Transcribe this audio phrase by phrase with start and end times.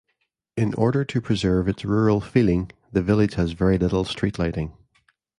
[0.57, 4.75] In order to preserve its rural feeling the village has very little street lighting.